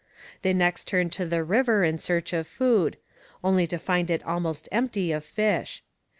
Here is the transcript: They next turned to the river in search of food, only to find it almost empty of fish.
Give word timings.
They 0.41 0.51
next 0.51 0.87
turned 0.87 1.11
to 1.11 1.27
the 1.27 1.43
river 1.43 1.83
in 1.83 1.99
search 1.99 2.33
of 2.33 2.47
food, 2.47 2.97
only 3.43 3.67
to 3.67 3.77
find 3.77 4.09
it 4.09 4.25
almost 4.25 4.67
empty 4.71 5.11
of 5.11 5.23
fish. 5.23 5.83